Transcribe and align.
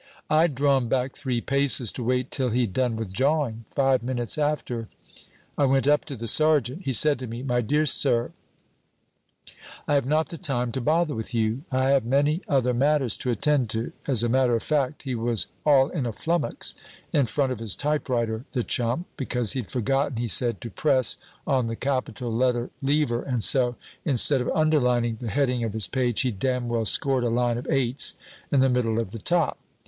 "I'd 0.31 0.55
drawn 0.55 0.87
back 0.87 1.15
three 1.15 1.41
paces 1.41 1.91
to 1.91 2.01
wait 2.03 2.31
till 2.31 2.49
he'd 2.49 2.73
done 2.73 2.95
with 2.95 3.13
jawing. 3.13 3.65
Five 3.69 4.01
minutes 4.01 4.35
after, 4.35 4.87
I 5.59 5.65
went 5.65 5.87
up 5.87 6.05
to 6.05 6.15
the 6.15 6.27
sergeant. 6.27 6.81
He 6.85 6.91
said 6.91 7.19
to 7.19 7.27
me, 7.27 7.43
'My 7.43 7.61
dear 7.61 7.85
sir, 7.85 8.31
I 9.87 9.93
have 9.93 10.07
not 10.07 10.29
the 10.29 10.39
time 10.39 10.71
to 10.71 10.81
bother 10.81 11.13
with 11.13 11.35
you; 11.35 11.65
I 11.71 11.89
have 11.89 12.03
many 12.03 12.41
other 12.47 12.73
matters 12.73 13.15
to 13.17 13.29
attend 13.29 13.69
to.' 13.69 13.91
As 14.07 14.23
a 14.23 14.27
matter 14.27 14.55
of 14.55 14.63
fact, 14.63 15.03
he 15.03 15.13
was 15.13 15.45
all 15.67 15.89
in 15.89 16.07
a 16.07 16.11
flummox 16.11 16.73
in 17.13 17.27
front 17.27 17.51
of 17.51 17.59
his 17.59 17.75
typewriter, 17.75 18.43
the 18.53 18.63
chump, 18.63 19.05
because 19.17 19.51
he'd 19.51 19.69
forgotten, 19.69 20.17
he 20.17 20.27
said, 20.27 20.61
to 20.61 20.71
press 20.71 21.17
on 21.45 21.67
the 21.67 21.75
capital 21.75 22.33
letter 22.33 22.71
lever, 22.81 23.21
and 23.21 23.43
so, 23.43 23.75
instead 24.03 24.41
of 24.41 24.49
underlining 24.55 25.17
the 25.17 25.29
heading 25.29 25.63
of 25.63 25.73
his 25.73 25.87
page, 25.87 26.21
he'd 26.21 26.39
damn 26.39 26.67
well 26.69 26.85
scored 26.85 27.23
a 27.23 27.29
line 27.29 27.59
of 27.59 27.65
8's 27.65 28.15
in 28.51 28.61
the 28.61 28.67
middle 28.67 28.97
of 28.97 29.11
the 29.11 29.19
top. 29.19 29.59